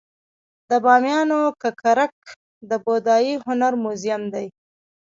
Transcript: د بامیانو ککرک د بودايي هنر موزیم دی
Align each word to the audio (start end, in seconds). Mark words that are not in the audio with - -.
د 0.69 0.71
بامیانو 0.83 1.41
ککرک 1.61 2.15
د 2.69 2.71
بودايي 2.85 3.33
هنر 3.45 3.73
موزیم 3.83 4.21
دی 4.33 4.47